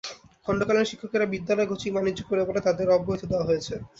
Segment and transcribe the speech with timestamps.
[0.45, 3.73] খণ্ডকালীন শিক্ষকেরা বিদ্যালয়ে কোচিং বাণিজ্য করে বলে তাঁদের অব্যাহতি দেওয়া হয়েছে।